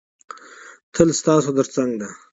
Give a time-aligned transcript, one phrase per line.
[0.93, 2.09] تل ستاسو تر څنګ ده.